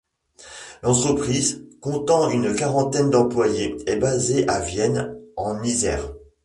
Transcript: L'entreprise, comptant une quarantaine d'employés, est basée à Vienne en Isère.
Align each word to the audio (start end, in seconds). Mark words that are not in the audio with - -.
L'entreprise, 0.81 1.63
comptant 1.79 2.31
une 2.31 2.55
quarantaine 2.55 3.11
d'employés, 3.11 3.77
est 3.85 3.97
basée 3.97 4.47
à 4.47 4.59
Vienne 4.59 5.15
en 5.37 5.61
Isère. 5.61 6.11